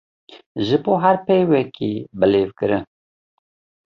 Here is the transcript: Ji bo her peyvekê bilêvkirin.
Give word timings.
Ji 0.65 0.77
bo 0.83 0.93
her 1.03 1.17
peyvekê 1.27 1.91
bilêvkirin. 2.19 2.85